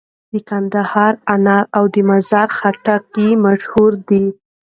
[0.31, 4.25] د کندهار انار او د مزار خټکي مشهور دي.